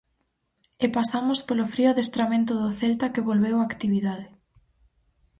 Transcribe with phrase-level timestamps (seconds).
[0.85, 4.25] E pasamos polo frío adestramento do Celta que volveu á actividade.